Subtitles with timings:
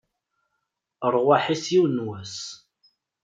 [1.13, 2.37] Rrwaḥ-is, yiwen n wass!